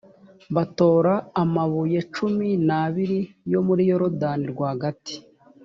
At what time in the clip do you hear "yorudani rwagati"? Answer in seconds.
3.89-5.15